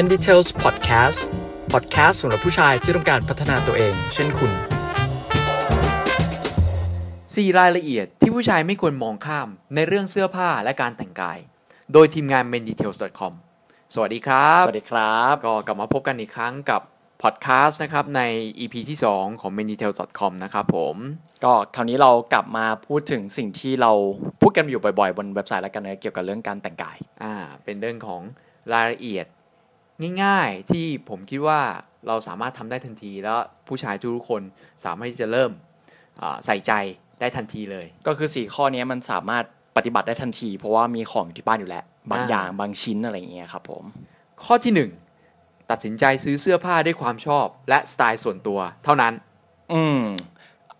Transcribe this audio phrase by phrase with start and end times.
[0.00, 1.20] Men Details Podcast
[1.72, 4.52] Podcast สำหรับผู้ชายที่ต้องการพัฒนาตัวเอง เช่นคุณ
[6.84, 11.38] 4 รายละเอียดที่ผู้ชายไม่ควรมองข้ามในเรื่องเสื้อผ้าและการแต่งกาย
[11.92, 13.32] โดยทีมงาน mendetails.com
[13.94, 16.82] สวัสดีครับ สวัสดีครับ ก็กลับมาพบกันอีกครั้งกับ
[17.22, 18.22] พอดแคสต์นะครับใน
[18.58, 20.96] EP ที่ 2 ของ mendetails.com นะครับผม
[21.44, 23.92] ก็คราวนี้เรากลับมาพูดถึงสิ่งที่เรา
[24.40, 28.22] พูดกันอยู่บ่อยๆ บนเว็บไซต์แล้วกันนะเกี่ยวกับเรื่องการแต่งกาย อ่า เป็นเรื่องของ
[28.74, 29.26] รายละเอียด
[30.22, 31.60] ง่ายๆที่ผมคิดว่า
[32.06, 34.42] เราสามารถทำได้ทันที แล้วผู้ชายทุกคน
[34.84, 35.50] สามารถที่จะเริ่ม
[36.20, 36.72] อ่าใส่ใจ
[37.20, 39.44] ได้ทันทีเลย ก็คือ 4 ข้อนี้มันสามารถ
[39.76, 43.84] ปฏิบัติได้ทันที เพราะว่ามีของอยู่ที่บ้านอยู่แล้ว บางอ่าอย่างบางชิ้นอะไรอย่างเงี้ยครับผม
[44.44, 44.88] ข้อที่
[45.24, 49.12] 1 ตัดสินใจซื้อเสื้อผ้าด้วยความชอบ และสไตล์ส่วนตัวเท่านั้น
[49.72, 50.02] อืม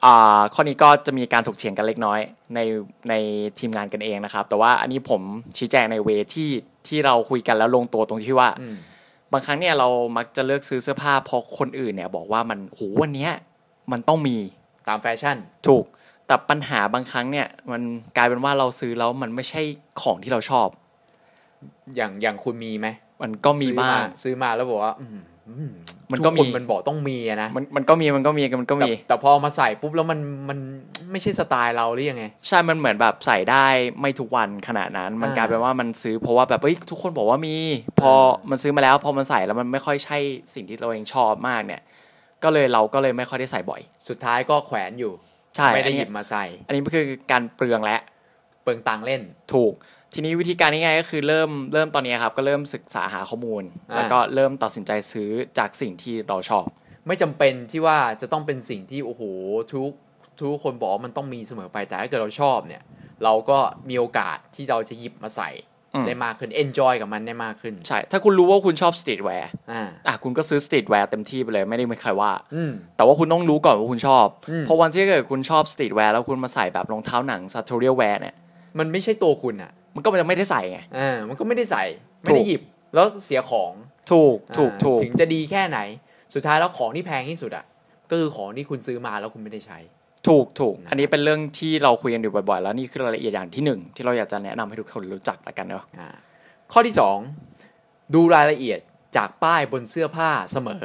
[0.05, 2.21] อ่าข้อนี้ก็จะมีการถกเถียงกันเล็กน้อย
[2.55, 2.61] ใน
[3.09, 3.15] ใน
[3.59, 5.23] ทีมงานกันเองนะครับ แต่ว่าอันนี้ผม
[5.57, 6.51] ชี้แจงในเวที่
[6.87, 8.77] ที่เราคุยกันแล้วลงตัวตรงที่ว่าอืม
[9.33, 13.31] บางครั้งเนี่ยเรามักจะเลือกซื้อเสื้อผ้าเพราะคนอื่นเนี่ยบอกว่ามันโหวันเนี้ย
[13.93, 14.37] มันต้องมี
[14.89, 15.85] ตามแฟชั่น ถูก
[16.27, 17.83] แต่ปัญหาบางครั้งเนี่ย มัน
[18.17, 19.63] กลายเป็นว่าเราซื้อแล้วมันไม่ใช่
[20.03, 20.69] ของที่เราชอบ
[21.97, 22.89] อย่างอย่างคุณมีไหม
[23.23, 25.19] มันก็มีซื้อบ้างซื้อมาแล้วบอกว่า อืมอื
[25.69, 25.71] ม
[26.13, 30.59] มันก็มีทุคนมันบอกต้องมีอะนะมันมันก็มีมันก็มีมันก็แต่มี แต่พอมาใส่ปุ๊บแล้วมันมัน
[31.11, 33.67] ไม่ใช่สไตล์เราหรือยังไง ใช่มันเหมือนแบบใส่ได้
[34.01, 37.57] ไม่ทุกวันขนาดนั้น มันอ่ากลายเป็นว่ามันซื้อเพราะว่าแบบเอ้ยทุกคนบอกว่ามี
[38.01, 38.13] พอ
[38.51, 40.19] มันซื้อมาแล้วพอมันใส่แล้วมันไม่ค่อยใช่
[40.55, 41.83] สิ่งที่เราเองชอบมากเนี่ย
[42.43, 45.13] ก็เลยเราก็เลยไม่ค่อยได้ใส่บ่อย สุดท้ายก็แขวนอยู่
[45.57, 47.99] ใช่ไม่ได้อันหนี้ยิบมาใส่ อันนี้ก็คือการเปลืองและ
[48.63, 49.73] เปิงตังค์เล่นถูก
[50.15, 56.65] ทีนี้วิธีการง่ายๆก็คือเริ่มเริ่มตอนนี้ครับก็เริ่มศึกษาหาข้อมูลอ่าแล้วก็เริ่มตัดสินใจซื้อจากสิ่งที่เราชอบ
[57.07, 59.23] ไม่จำเป็นที่ว่าจะต้องเป็นสิ่งที่โอ้โห
[59.73, 59.91] ทุก
[60.41, 62.83] ทุกคนบอกว่ามันต้องมีเสมอไปแต่ถ้าเกิดเราชอบเนี่ย
[63.25, 65.51] เราก็มีโอกาสที่เราจะหยิบมาใส่
[65.95, 78.35] อืมได้มากขึ้น enjoy กับมันได้มากขึ้น ใช่ ถ้าคุณรู้ว่าคุณชอบ streetwear อ่าอะคุณก็ซื้อ streetwear เต็มที่ไปเลย ไม่ได้มีใครว่าอืมแต่ว่าคุณต้องรู้ก่อนว่าคุณชอบอืมเพราะวันที่เกิดคุณชอบ streetwear แล้วคุณมาใส่แบบรองเท้าหนัง sartorial wear เนี่ย
[78.79, 81.85] มันไม่ใช่ตัวคุณอะ มันก็จะไม่ได้ใส่ไงอ่ามันก็ไม่ได้ใส่
[82.23, 82.63] ไม่ได้หยิบ
[82.95, 83.73] แล้วเสียของ
[84.13, 85.79] ถูกถูกอ่าถูกถึงจะดีแค่ไหน
[86.35, 87.65] สุดท้ายแล้วของที่แพงที่สุดอะ
[88.11, 89.79] ก็คือของที่คุณซื้อมาแล้วคุณไม่ได้ใช้
[90.29, 96.09] ถูกถูกนะครับอันนี้เป็นเรื่องที่เราคุยกันอยู่บ่อยๆ แล้วนี่คือรายละเอียดอย่างที่หนึ่งที่เราอยากจะแนะนำให้ทุกคนรู้จักละกันเนาะอ่า
[96.73, 97.19] ข้อที่สอง
[98.15, 98.79] ดูรายละเอียด
[99.17, 100.85] จากป้ายบนเสื้อผ้าเสมอ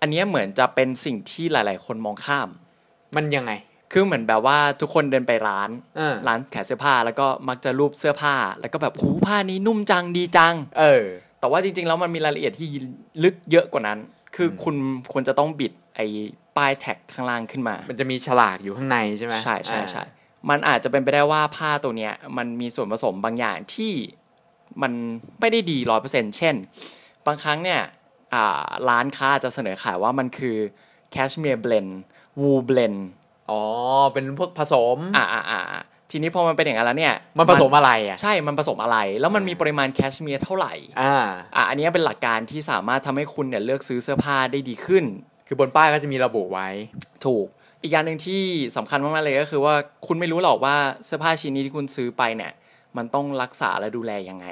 [0.00, 2.48] อันเนี้ยเหมือนจะเป็นสิ่งที่หลาย ๆ คนมองข้าม
[3.16, 3.52] มันยังไง
[3.92, 11.04] คือเหมือนแบบว่าทุกคนเดินไปร้านอ่าร้านขายเสื้อผ้าแล้วก็มักจะรูปเสื้อผ้า แล้วก็แบบหูผ้านี้นุ่มจังดีจัง เออ
[11.40, 12.68] แต่ว่าจริง ๆ แล้วมันมีรายละเอียดที่
[13.24, 13.98] ลึกเยอะกว่านั้น
[14.34, 14.76] คืออมคุณ
[15.12, 16.06] ควรจะต้องบิดไอ้
[16.56, 20.04] ป้ายแท็กข้างล่างขึ้นมา มันจะมีฉลากอยู่ข้างในใช่ไหมใช่ใช่อ่าใช่
[20.50, 23.92] มันอาจจะเป็นไปได้ว่าผ้าตัวเนี้ย มันมีส่วนผสมบางอย่างที่
[24.82, 24.92] มัน
[25.40, 26.54] ไม่ได้ดีร้อยเปอร์เซ็นเช่น
[27.26, 27.80] บางครั้งเนี่ย
[28.34, 30.56] อ่าร้านค้าอาจจะเสนอขายว่ามันคือ
[31.12, 31.86] cashmere blend
[32.40, 32.94] wool blend
[33.50, 33.60] อ๋อ
[34.12, 41.16] เป็นพวกผสมอ่าอ่าอ่าอ่าทีนี้พอมันเป็นอย่างนั้นแล้วเนี่ย มันผสมอะไรอะ ใช่ มันผสมอะไร แล้วมันมีปริมาณ cashmere เท่าไหร่ อ่า
[41.56, 45.04] อะอันเนี้ยเป็นหลักการที่สามารถทำให้คุณเนี่ยเลือกซื้อเสื้อผ้าได้ดีขึ้น
[45.46, 46.68] คือบนป้ายก็จะมีระบุไว้
[47.26, 47.46] ถูก
[47.82, 48.42] อีกอย่างหนึ่งที่
[48.76, 49.74] สำคัญมากๆเลยก็คือว่า
[50.06, 52.52] คุณไม่รู้หรอกว่าเสื้อผ้าชิ้นนี้ที่คุณซื้อไปเนี่ย
[52.96, 54.46] มันต้องรักษาและดูแลยังไง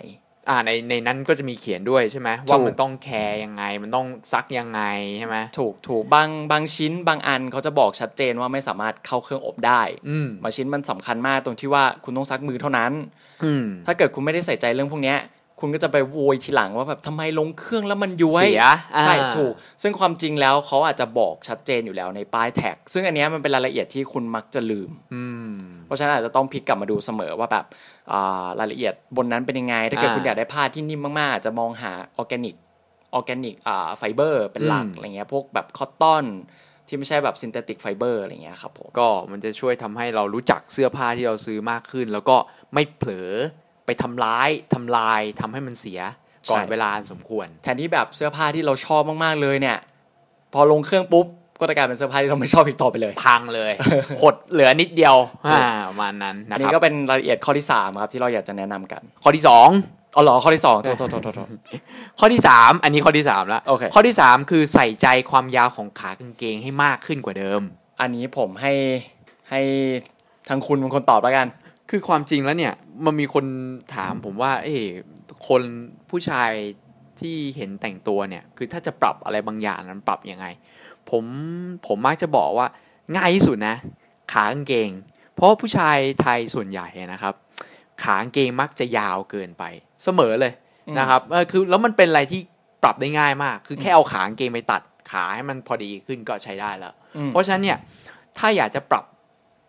[0.49, 4.83] อ่าในในนั้นก็จะมีเขียนด้วยใช่ไหมถูกว่ามันต้อง care ยังไง มันต้องซักยังไง
[5.19, 12.93] ใช่ไหมถูกถูกบางบางชิ้นบางอันเขาจะบอกชัดเจนว่าไม่สามารถเข้าเครื่องอบได้อืมบางชิ้นมันสำคัญมากตรงที่ว่าคุณต้องซักมือเท่านั้น
[13.45, 15.19] อืมถ้าเกิดคุณไม่ได้ใส่ใจเรื่องพวกเนี้ย
[15.63, 18.65] คุณก็จะไปโวยทีหลังว่าแบบทำไมลงเครื่องแล้วมันย้วยเสีย
[18.95, 25.55] อ่าใช่ถูก ซึ่งความจริงแล้วเขาอาจจะบอกชัดเจนอยู่แล้วในป้าย tag ซึ่งอันเนี้ยมันเป็นรายละเอียดที่คุณมักจะลืม อืม
[25.91, 27.67] เพราะฉะนั้นอาจจะต้องพลิกกลับมาดูเสมอว่าแบบ
[28.13, 32.55] อ่ารายละเอียดบนนั้นเป็นยังไง ถ้าเกิดอ่าคุณอยากได้ผ้าที่นิ่มมากๆอาจจะมองหาออร์แกนิก
[33.15, 36.25] ออร์แกนิกอ่าไฟเบอร์เป็นหลักอืมอะไรเงี้ยพวกแบบ cotton
[36.89, 42.37] ที่ไม่ใช่แบบ synthetic fiber อะไรเงี้ยครับผมก็มันจะช่วยทำให้เรารู้จักเสื้อผ้าที่เราซื้อมากขึ้น แล้วก็
[42.75, 43.31] ไม่เผลอ
[43.87, 46.01] ไปทำร้ายทำลายทำให้มันเสีย
[46.51, 49.79] ก่อนเวลาอันสมควร แทนที่แบบเสื้อผ้าที่เราชอบมากๆเลยเนี่ย
[50.53, 51.27] พอลงเครื่องปุ๊บ
[51.61, 53.73] ก็จะกลายเป็นเสื้อผ้าที่เราไม่ชอบอีกต่อไปเลย พังเลย
[54.23, 55.17] หดเหลือนิดเดียว
[55.47, 59.69] อ่าประมาณนั้นอันนี้รับก็เป็นรายละเอียดข้อที่สามครับที่เราอยากจะแนะนำกันข้อที่สอง
[60.17, 61.49] อ๋อเหรอข้อที่สองโทษโทษโทษโทษโทษ
[62.19, 67.61] ข้อที่สามอันนี้ข้อที่สามแล้วโอเค ข้อที่สามคือใส่ใจความยาวของขากางเกงให้มากขึ้นกว่าเดิม
[68.01, 68.73] อันนี้ผมให้
[69.51, 69.61] ให้
[70.49, 71.49] ทางคุณเป็นคนตอบแล้วกัน
[71.91, 72.75] คือความจริงแล้วเนี่ย
[73.05, 73.45] มันมีคน
[73.95, 74.77] ถามผมว่า เอ้
[75.49, 75.63] คน
[76.11, 76.51] ผู้ชาย
[77.21, 80.47] ที่เห็นแต่งตัวเนี่ย คือถ้าจะปรับอะไรบางอย่างนั้นปรับยังไง
[81.11, 81.25] ผม
[81.87, 82.67] ผมมักจะบอกว่า
[83.17, 83.77] ง่ายที่สุดนะ
[84.33, 84.91] ขากางเกง
[85.35, 87.35] เพราะว่าผู้ชายไทยส่วนใหญ่นะครับ
[88.03, 89.65] ขากางเกงมักจะยาวเกินไป
[90.05, 90.53] เสมอเลย
[90.89, 92.41] อืมนะครับเออคือแล้วมันเป็นอะไรที่
[92.83, 97.79] ปรับได้ง่ายมาก คือแค่เอาขากางเกงไปตัดขาให้มันพอดีขึ้นก็ใช้ได้แล้วอืมเพราะฉะนั้นเนี่ย
[98.39, 99.05] ถ้าอยากจะปรับ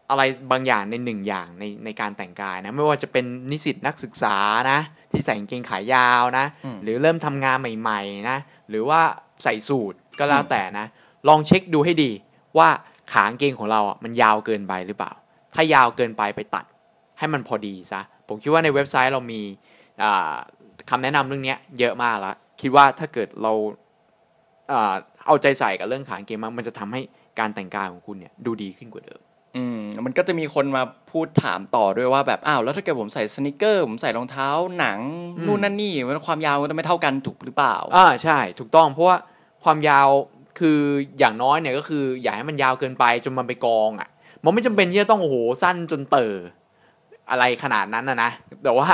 [0.10, 4.36] อะไรบางอย่างในหนึ่งอย่างในในการแต่งกายนะไม่ว่าจะเป็นนิสิตนักศึกษา
[4.72, 4.80] นะ
[5.12, 8.38] ที่ใส่กางเกงขายาวนะอืมหรือเริ่มทำงานใหม่ ๆ นะ
[8.70, 9.02] หรือว่า
[9.44, 10.86] ใส่สูทก็แล้วแต่นะ
[11.28, 12.12] ลองเช็คดูให้ดี
[12.58, 12.70] ว่า
[13.12, 15.12] ขากางเกงของเราอะมันยาวเกินไปหรือเปล่า
[15.56, 16.66] ถ้ายาวเกินไปไปตัด
[17.20, 19.42] ให้มันพอดีซะ ผมคิดว่าในเว็บไซต์เรามี
[20.04, 20.34] อ่า
[20.90, 23.54] คำแนะนำเรื่องเนี้ยเยอะมากแล้ว คิดว่าถ้าเกิดเรา
[24.72, 24.94] อ่า
[25.26, 27.02] เอาใจใส่กับเรื่องขากางเกงมากมันจะทำให้
[27.40, 29.22] การแต่งกายของคุณเนี่ยดูดีขึ้นกว่าเดิม
[29.58, 35.00] อืมมันก็จะมีคนมาพูดถามต่อด้วยว่าแบบอ้าวแล้วถ้าเกิดผมใส่สนิเกอร์ ผมใส่รองเท้าหนัง
[35.38, 39.18] อืมนู่นนั่นนี่มันความยาวมันจะไม่เท่ากันถูกหรือเปล่าอ่าใช่ ถูกต้องเพราะว่า
[39.64, 40.08] ความยาว
[40.60, 40.80] คือ
[41.20, 44.10] อย่างน้อยเนี่ยก็คืออย่าให้มันยาวเกินไปจนมันไปกองอะ
[44.44, 46.34] มันไม่จำเป็นที่จะต้องโอ้โหสั้นจนเตอ
[47.30, 48.30] อะไรขนาดนั้นนะนะ
[48.64, 48.88] แต่ว่า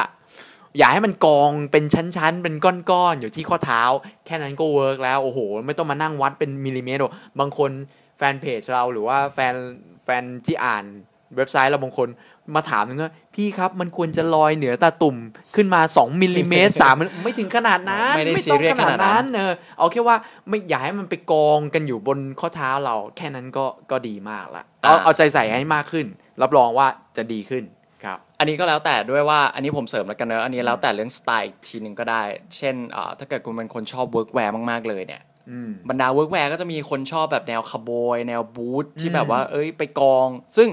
[0.77, 2.55] อย่าให้มันกองเป็นชั้นๆ เป็น
[2.91, 3.81] ก้อนๆ อยู่ที่ข้อเท้า
[4.25, 7.71] แค่นั้นก็ work แล้วโอ้โห ไม่ต้องมานั่งวัดเป็นมิลลิเมตรหรอกบางคน
[8.17, 9.55] แฟนเพจเราหรือว่าแฟน
[10.03, 10.85] แฟนที่อ่าน
[11.35, 12.07] เว็บไซต์เราบางคน
[12.55, 15.17] มาถามนึงว่าพี่ครับมันควรจะลอยเหนือตาตุ่ม
[15.55, 26.05] ขึ้นมา 2มิลลิเมตร3มันไม่ถึงขนาดนั้น ไม่ได้ต้อง serious ขนาดนั้นเออเอาแค่ว่าไม่อย่าให้มันไปกองกันอยู่บนข้อเท้าเรา แค่นั้นก็ก็ดีมากละเอาเอาใจใส่ให้มากขึ้น
[26.41, 26.87] รับรองว่า
[27.17, 27.63] จะดีขึ้น
[28.03, 32.23] ครับ อันนี้ก็แล้วแต่ด้วยว่าอันนี้ผมเสริมแล้วกันเนอะอันนี้แล้วแต่เรื่องสไตล์อีกทีหนึ่งก็ได้
[32.57, 35.21] เช่นอ่าถ้าเกิดคุณเป็นคนชอบ workwear มากๆเลยเนี่ย
[35.51, 40.27] อืมบรรดา workwear ก็จะมีคนชอบแบบแนวคาวบอยแนวบูทที่อืมแบบว่า เอ้ยไปกอง
[40.57, 40.69] ซึ่ง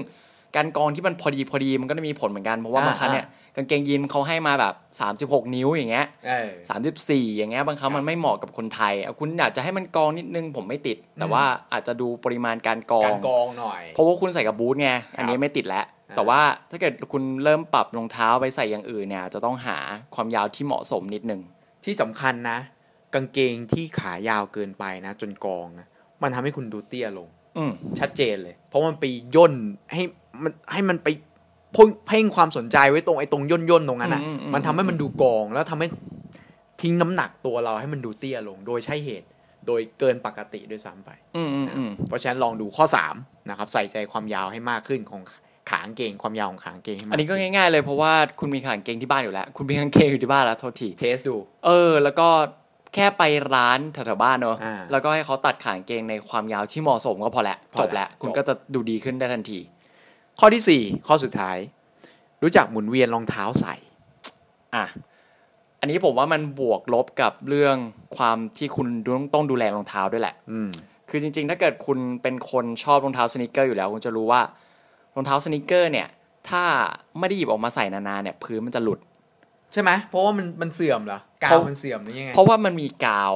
[0.55, 3.25] การกองที่มันพอดีพอดีมันก็จะมีผลเหมือนกันเพราะว่าอ่าบางครั้งเนี่ย
[3.55, 4.75] กางเกงยีนเขาให้มาแบบ
[5.15, 6.49] 36 นิ้วอย่างเงี้ยเออ
[6.91, 11.43] 34อย่างเงี้ยบางครั้งมันไม่เหมาะกับคนไทยเอาคุณอยากจะให้มันกองนิดนึงผมไม่ติด แต่อืมว่า
[11.73, 16.41] อาจจะดูปริมาณการกอการงกองหน่อยเพราะว่าคุณใส่กับบูทไงอันนี้ไม่ติดแล้วอ่าแต่ว่า
[16.71, 19.77] ถ้าเกิดคุณเริ่มปรับรองเท้าไปใส่อย่างอื่นเนี่ยจะต้องหา
[20.15, 21.41] ความยาวที่เหมาะสมนิดนึง
[21.85, 22.57] ที่สำคัญนะ
[23.13, 25.87] กางเกงที่ขายาวเกินไปนะ จนกองนะ
[26.21, 27.44] มันทำให้คุณดูเตี้ยลงอืม
[27.99, 29.05] ชัดเจนเลย เพราะมันไป
[29.35, 29.53] ย่น
[29.93, 30.01] ให้
[30.43, 31.07] มันให้มันไป
[31.75, 35.87] พ่งเพ่งความสนใจไว้ตรงไอ้ตรงย่นย่นๆตรงนั้นอะอืมอืมมันทำให้มันดูกองแล้วทำให้
[36.81, 39.27] ทิ้งน้ำหนักตัวเราให้มันดูเตี้ยลง โดยใช่เหตุ
[39.67, 42.85] โดยเกินปกติด้วยซ้ำไปอืมอืมอืมเพราะฉะนั้นลองดูข้อ
[43.17, 45.21] 3นะครับ ใส่ใจความยาวให้มากขึ้นของ
[45.69, 52.27] ขากางเกงความยาวของขากางเกงให้มากอันนี้ก็ขึ้ง่าย ๆ เลยเพราะว่าคุณมีขากางเกงที่บ้านอยู่แล้ว คุณมีกางเกงอยู่ที่บ้านแล้วโทษทีเทสดู เออ แล้วก็
[52.95, 53.23] แค่ไป
[53.55, 59.59] ร้านแถวๆบ้านเนอะอ่าแล้วก็ให้เขาตัดขากางเกงในความยาวที่เหมาะสมก็พอแล้วพอจละบแล้วคุณจบก็จะดูดีขึ้นได้ทันที
[60.39, 61.57] ข้อที่ 4 ข้อสุดท้าย
[62.43, 63.75] รู้จักหมุนเวียนรองเท้าใส่
[64.75, 64.85] อะ
[65.79, 67.75] อันนี้ผมว่ามันบวกลบกับเรื่อง
[68.17, 70.69] ความที่คุณต้องต้องดูแลรองเท้าด้วยแหละอืม
[71.09, 74.41] คือจริง ๆ ถ้าเกิดคุณเป็นคนชอบรองเท้าสนิเกอร์อยู่แล้ว คุณจะรู้ว่า
[75.15, 76.07] รองเท้าสนิเกอร์เนี่ย
[76.49, 76.63] ถ้า
[77.19, 78.99] ไม่ได้หยิบออกมาใส่นานๆเนี่ย พื้นมันจะหลุด
[79.73, 83.33] ใช่ไหมเพราะว่ามันมันเสื่อมเหรอกาเพวราะมันเสื่อมหรือยังไงเพราะว่ามันมีกาว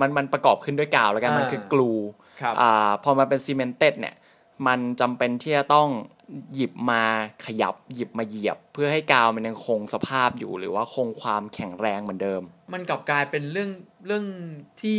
[0.00, 1.92] มันมันประกอบขึ้นด้วยกาวแล้วกันอ่ามัมันคือกลู
[2.40, 4.14] ครับอ่าพอมาเป็นซีเมนเต็ดเนี่ย
[4.66, 5.88] มันจำเป็นที่จะต้อง
[6.54, 7.02] หยิบมา
[7.46, 12.42] ขยับหยิบมาเหยียบ เพื่อให้กาวมันยังคงสภาพอยู่ หรือว่าคงความแข็งแรงเหมือนเดิม
[12.72, 13.70] มันกลับกลายเป็นเรื่อง
[14.06, 14.24] เรื่อง
[14.80, 14.98] ที่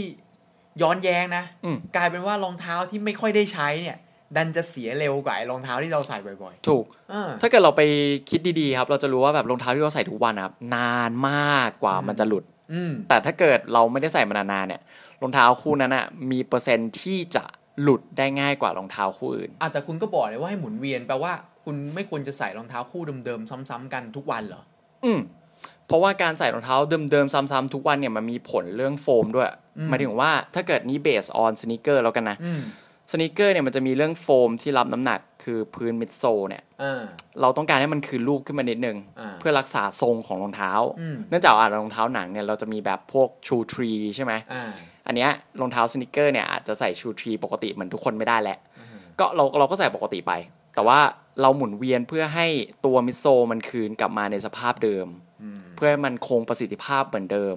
[0.81, 3.98] ย้อนแย้งนะอืมกลายเป็นว่ารองเท้าที่ไม่ค่อยได้ใช้เนี่ย
[4.36, 7.81] ดันจะเสียเร็วกว่าไอ้รองเท้าที่เราใส่บ่อยถูกๆเออถ้าเกิดเราไป
[8.29, 14.82] คิดดีๆครับ เราจะรู้ว่าแบบรองเท้าที่เราใส่ทุกวันนะครับนานมากกว่ามันจะหลุดอืมแต่ถ้าเกิดเราไม่ได้ใส่มานานๆเนี่ย
[15.22, 17.44] รองเท้าคู่นั้นอะมีเปอร์เซ็นต์ที่จะ
[17.82, 21.32] หลุดได้ง่ายกว่ารองเท้าคู่อื่นอะแต่คุณก็บอกเลยว่าให้หมุนเวียนแปลว่า
[21.63, 24.63] คุณไม่ควรจะใส่รองเท้าคู่เดิมๆซ้ำๆกันทุกวันเหรอ
[25.05, 25.20] อืม
[25.88, 26.75] เพราะว่าการใส่รองเท้า
[27.12, 32.62] เดิมๆซ้ำๆทุกวันเนี่ยมันมีผลเรื่องโฟมด้วยอืมหมายถึงว่าถ้าเกิดนี้ base on sneaker แล้วกันนะอืม
[33.12, 37.01] sneaker เนี่ยมันจะมีเรื่องโฟมที่รับน้ำหนักคือพื้น midsole เนี่ยอ่า
[37.41, 44.63] เราต้องการให้มันคืนรูปขึ้นมานิดนึงอ่าเพื่อรักษาทรงของรองเท้าอืมเนื่องจากอ่ารองเท้าหนังเนี่ยเราจะมีแบบพวกชูทรีใช่ไหมอ่า
[45.07, 48.57] อันเนี้ยรองเท้าสนิเกอร์เนี่ยอาจจะใส่ชูทรีปกติเหมือนทุกคนไม่ได้แหละ
[49.19, 50.33] ก็เราเราก็ใส่ปกติไป
[50.75, 51.00] แต่ว่า
[51.41, 52.47] เราหมุนเวียนเพื่อให้
[52.85, 55.07] ตัวมิดโซลมันคืนกลับมาในสภาพเดิม
[55.41, 57.55] อืมเพื่อให้มันคงประสิทธิภาพเหมือนเดิม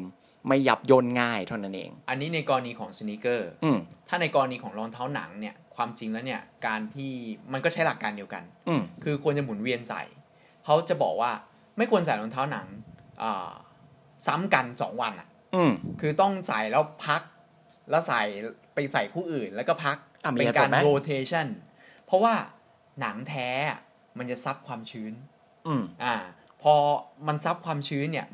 [0.49, 3.79] ไม่ยับย่นง่ายเท่านั้นเอง อันนี้ในกรณีของสน e เกอร์อืม
[4.09, 7.13] ถ้าในกรณีของรองเท้าหนังเนี่ยความจริงแล้วเนี่ยการที่
[7.53, 10.03] มันก็ใช้หลักการเดียวกันอืมคือควรจะหมุนเวียนใส่
[10.65, 11.33] เขาจะบอกว่า
[11.77, 12.67] ไม่ควรใส่รองเท้าหนัง
[13.23, 13.51] อ่า
[14.27, 17.23] ซ้ำกันสองวันอะอืมคือต้องใส่แล้วพัก
[17.91, 18.23] แล้วใส่
[18.75, 21.49] ไปใส่คู่อื่นแล้วก็พักอะมีเป็นเหตุผการลไหม rotation
[22.05, 22.35] เพราะว่า
[23.01, 23.81] หนังแท้อะ
[24.19, 25.13] มันจะซับความชื้น
[25.67, 26.15] อืมอ่า
[26.63, 26.75] พอ
[27.27, 28.27] มันซับความชื้นเนี่ย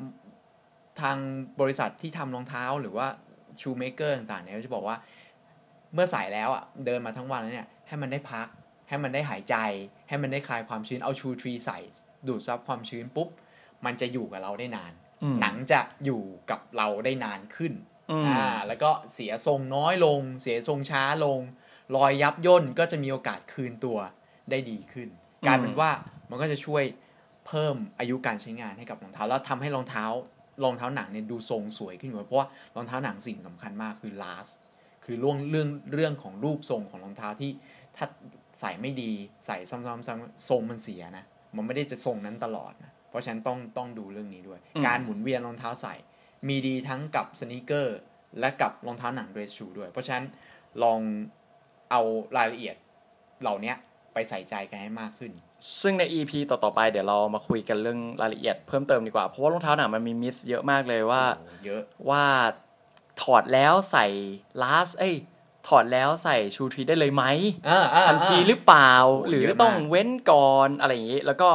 [1.01, 1.17] ทาง
[1.61, 3.07] บริษัทที่ทำรองเท้าหรือว่า
[3.61, 4.97] shoemaker ต่างๆเนี่ยก็จะบอกว่า
[5.93, 8.47] เมื่อใส่แล้วอะเดินมาทั้งวันแล้วเนี่ยให้มันได้พัก
[8.89, 9.55] ให้มันได้หายใจ
[10.09, 11.79] ให้มันได้คลายความชื้นเอาชูทรีใส่
[12.27, 13.29] ดูดซับความชื้นปุ๊บ
[13.85, 17.73] มันจะอยู่กับเราได้นานอืมหนังจะอยู่กับเราได้นานขึ้น
[18.11, 21.39] อืมอ่าแล้วก็เสียทรงน้อยลง เสียทรงช้าลง
[21.95, 23.97] รอยยับย่นก็จะมีโอกาสคืนตัว
[24.49, 25.09] ได้ดีขึ้น
[25.47, 25.91] กลายเป็นว่า
[26.29, 26.83] มันก็จะช่วย
[27.47, 30.05] เพิ่มอายุการใช้งานให้กับรองเท้าแล้วทำให้รองเท้า
[30.63, 34.51] รองเท้าหนังเนี่ยดูทรงสวยขึ้นกว่าเพราะว่ารองเท้าหนังสิ่งสำคัญมากคือ last
[35.05, 37.51] คือเรื่องเรื่องเรื่องของรูปทรงของรองเท้าที่
[37.97, 38.05] ถ้า
[38.59, 39.11] ใส่ไม่ดี
[39.45, 45.95] ใส่ซ้ำๆซ้ำๆทรงมันเสียนะมันไม่ได้จะทรงนั้นตลอดนะเพราะฉะนั้นต้องต้องดูเรื่องนี้ด้วยอืมการหมุนเวียนรองเท้าใส่
[46.47, 47.97] มีดีทั้งกับสนีกเกอร์
[48.39, 50.25] และกับรองเท้าหนังเดรสชูด้วย เพราะฉะนั้น
[50.83, 50.99] ลอง
[51.91, 52.01] เอา
[52.37, 52.75] รายละเอียด
[53.41, 53.73] เหล่านี้
[54.13, 55.31] ไปใส่ใจกันให้มากขึ้น
[55.81, 62.23] ซึ่งใน EP ต่อๆไปเดี๋ยวเรามาคุยกันเรื่องรายละเอียดเพิ่มเติมดีกว่า เพราะว่ารองเท้าหนังมันมีมิสเยอะมากเลยว่าโอ้เยอะว่า
[63.21, 64.05] ถอดแล้วใส่
[64.63, 65.15] ลาสเอ้ย
[65.67, 67.23] ถอดแล้วใส่ชูทรีได้เลยไหม
[67.69, 71.49] อ่าอ่าทันทีหรือเปล่าโอ้หรือเยอะมากต้องเว้นก่อนอะไรอย่างนี้ แล้วก็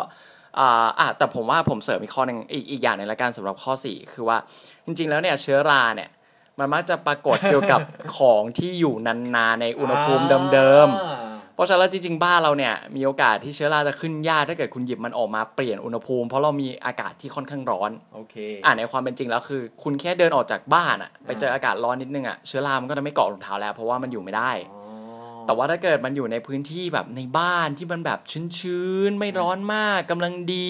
[0.59, 4.38] อ่าอะแต่ผมว่าผมเสริมอีกข้อหนึ่งอีกอีกอย่างหนึ่งละกันสำหรับข้อ 4 คือว่า
[4.85, 6.11] จริง ๆ แล้วเนี่ยเชื้อราเนี่ย
[6.59, 7.80] มันมักจะปรากฏเกี่ยวกับ
[8.16, 11.19] ของที่อยู่นานๆในอุณหภูมิเดิมๆอ่าเพ
[11.60, 24.82] ราะฉะนั้นแล้วจริงๆบ้านเราเนี่ยมีโอกาสที่เชื้อราจะขึ้นยากถ้าเกิดคุณหยิบมันออกมาเปลี่ยนอุณหภูมิ เพราะเรามีอากาศที่ค่อนข้างร้อนโอเคอ่าในความเป็นจริงแล้วคือ คุณแค่เดินออกจากบ้านอะไปเจออากาศร้อนนิดนึงอะเชื้อรามันก็จะไม่เกาะรองเท้าแล้ว เพราะว่ามันอยู่ไม่ได้อ๋อ
[25.46, 28.20] แต่ว่าถ้าเกิดมันอยู่ในพื้นที่แบบในบ้านที่มันแบบ
[28.58, 30.66] ชื้นๆไม่ร้อนมากกำลังดี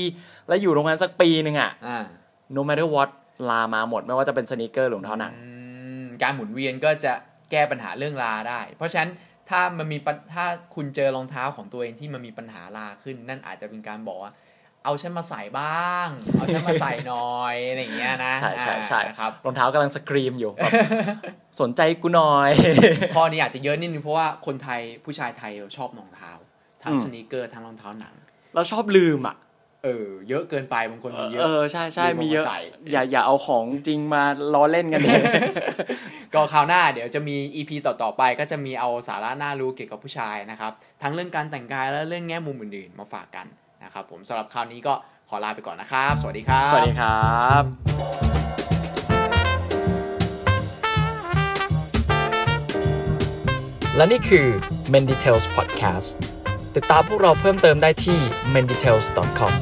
[0.48, 2.04] แล้วอยู่โรงงานสักปีหนึ่งอะอ่า
[2.56, 3.10] no matter what
[3.50, 5.48] ลามาหมดไม่ว่าจะเป็นสนีกเกอร์หรือรองเท้าหนังอื
[6.04, 7.12] มการหมุนเวียนก็จะ
[7.50, 9.10] แก้ปัญหาเรื่องราได้ เพราะฉะนั้น
[9.50, 14.32] ถ้ามันมีปัญถ้าคุณเจอรองเท้าของตัวเองที่มันมีปัญหาราขึ้น นั่นอาจจะเป็นการบอกว่า
[14.84, 20.70] เอาฉันมาใส่บ้าง เอาฉันมาใส่หน่อยอะไรอย่างเงี้ยนะใช่ใช่ใช่อ่านะครับรองเท้ากำลังสกรีมอยู่แบบ
[21.60, 22.50] สนใจกูหน่อย
[23.14, 26.32] ข้อนี้อาจจะเยอะนิดนึงเพราะว่าคนไทยผู้ชายไทยชอบรองเท้า
[26.82, 28.14] ทั้งอืมสนีกเกอร์ทั้งรองเท้าหนัง
[28.54, 29.36] เราชอบลืมอะ
[29.84, 32.58] เออเยอะเกินไปบางคนมีเยเออะอใช่ใช่ลืมเอามีเยอะมาใส่
[32.92, 34.22] อย่าอย่าเอาของจริงมา
[34.54, 35.22] ล้อเล่นกันเลย
[36.34, 40.72] ก็คราวหน้าเดี๋ยวจะมี EP ต่อๆไปก็จะมีเอาสาระน่ารู้เกี่ยวกับผู้ชายนะครับ
[41.02, 43.46] ทั้งเรื่องการแต่งกายและเรื่องแง่มุมอื่นๆ มาฝากกัน
[43.84, 44.94] นะครับผมสำหรับคราวนี้ก็
[45.28, 47.62] ขอลาไปก่อนนะครับ สวัสดีครับ สวัสดีครับ
[53.96, 54.46] และนี่คือ
[54.92, 56.08] Menditales Podcast
[56.76, 58.18] ติดตามพวกเราเพิ่มเติมได้ที่
[58.54, 59.52] menditales.com